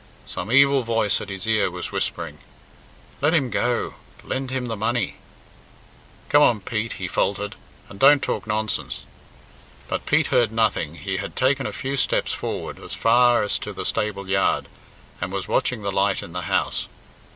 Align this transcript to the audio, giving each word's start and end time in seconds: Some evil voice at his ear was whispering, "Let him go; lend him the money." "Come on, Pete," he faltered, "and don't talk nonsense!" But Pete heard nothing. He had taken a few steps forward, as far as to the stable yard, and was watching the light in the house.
Some 0.25 0.51
evil 0.51 0.81
voice 0.81 1.21
at 1.21 1.29
his 1.29 1.45
ear 1.45 1.69
was 1.69 1.91
whispering, 1.91 2.39
"Let 3.21 3.35
him 3.35 3.51
go; 3.51 3.93
lend 4.23 4.49
him 4.49 4.65
the 4.65 4.75
money." 4.75 5.17
"Come 6.29 6.41
on, 6.41 6.59
Pete," 6.61 6.93
he 6.93 7.07
faltered, 7.07 7.53
"and 7.87 7.99
don't 7.99 8.23
talk 8.23 8.47
nonsense!" 8.47 9.01
But 9.87 10.07
Pete 10.07 10.33
heard 10.33 10.51
nothing. 10.51 10.95
He 10.95 11.17
had 11.17 11.35
taken 11.35 11.67
a 11.67 11.71
few 11.71 11.97
steps 11.97 12.33
forward, 12.33 12.79
as 12.79 12.95
far 12.95 13.43
as 13.43 13.59
to 13.59 13.73
the 13.73 13.85
stable 13.85 14.27
yard, 14.27 14.67
and 15.21 15.31
was 15.31 15.47
watching 15.47 15.83
the 15.83 15.91
light 15.91 16.23
in 16.23 16.33
the 16.33 16.41
house. 16.49 16.87